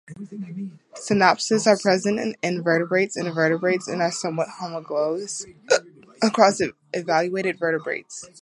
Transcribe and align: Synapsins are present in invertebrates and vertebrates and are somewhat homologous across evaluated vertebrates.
Synapsins 0.95 1.67
are 1.67 1.77
present 1.77 2.19
in 2.19 2.33
invertebrates 2.41 3.15
and 3.15 3.31
vertebrates 3.35 3.87
and 3.87 4.01
are 4.01 4.11
somewhat 4.11 4.47
homologous 4.57 5.45
across 6.23 6.59
evaluated 6.91 7.59
vertebrates. 7.59 8.27